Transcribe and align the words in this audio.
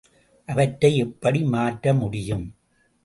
அவற்றை 0.49 0.97
எப்படி 0.97 1.43
மாற்ற 1.43 1.93
முடியும்? 1.93 2.47